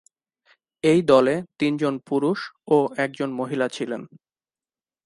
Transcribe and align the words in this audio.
এই 0.83 0.99
দলে 1.03 1.35
তিনজন 1.59 1.93
পুরুষ 2.07 2.39
ও 2.67 2.77
একজন 2.97 3.29
মহিলা 3.31 3.67
ছিলেন। 3.67 4.01